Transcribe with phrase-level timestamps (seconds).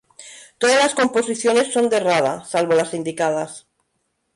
[0.57, 3.67] Todas las composiciones son de Rada, salvo las indicadas.